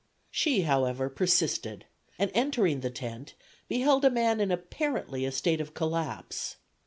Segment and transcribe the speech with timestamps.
[0.31, 1.85] She, however, persisted,
[2.17, 3.35] and entering the tent,
[3.67, 6.55] beheld a man in apparently a state of collapse.